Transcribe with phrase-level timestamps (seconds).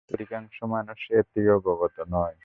[0.01, 2.37] কিন্তু অধিকাংশ মানুষ এটি অবগত নয়।